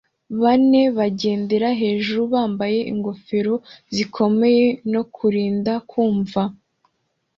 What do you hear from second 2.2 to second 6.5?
bambaye ingofero zikomeye no kurinda kumva